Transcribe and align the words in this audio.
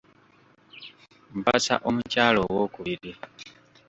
Mpasa 1.39 1.73
omukyala 1.87 2.39
owokubiri. 2.49 3.11